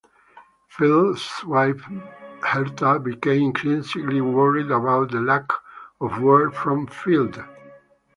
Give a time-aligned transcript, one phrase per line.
[0.67, 1.81] Field's wife
[2.39, 5.47] Herta became increasingly worried about the lack
[5.99, 7.39] of word from Field.